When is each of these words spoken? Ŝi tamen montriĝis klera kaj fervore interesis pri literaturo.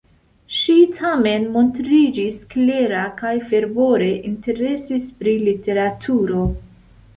Ŝi 0.59 0.77
tamen 0.93 1.45
montriĝis 1.57 2.39
klera 2.55 3.03
kaj 3.21 3.35
fervore 3.53 4.09
interesis 4.33 5.07
pri 5.21 5.39
literaturo. 5.47 6.51